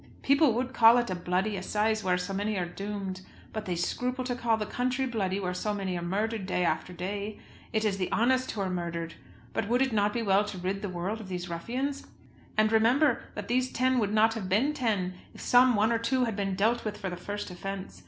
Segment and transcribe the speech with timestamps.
[0.23, 3.21] People would call it a bloody assize where so many are doomed.
[3.53, 6.91] But they scruple to call the country bloody where so many are murdered day after
[6.91, 7.37] day.
[7.71, 9.13] It is the honest who are murdered;
[9.53, 12.07] but would it not be well to rid the world of these ruffians?
[12.57, 16.23] And, remember, that these ten would not have been ten, if some one or two
[16.23, 17.99] had been dealt with for the first offence.